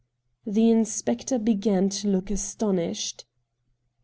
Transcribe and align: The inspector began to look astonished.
The 0.47 0.71
inspector 0.71 1.37
began 1.37 1.87
to 1.89 2.07
look 2.07 2.31
astonished. 2.31 3.25